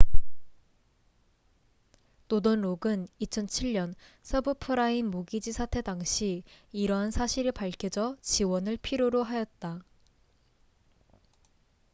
노던록은 2.27 3.07
2007년 3.21 3.93
서브프라임 4.23 5.11
모기지 5.11 5.51
사태 5.51 5.81
당시 5.83 6.43
이러한 6.71 7.11
사실이 7.11 7.51
밝혀져 7.51 8.17
지원을 8.23 8.77
필요로 8.77 9.21
하였다 9.21 9.79